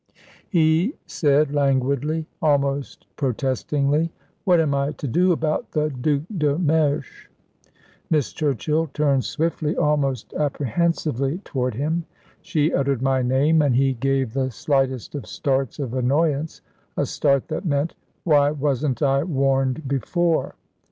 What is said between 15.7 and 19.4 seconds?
of annoyance a start that meant, "Why wasn't I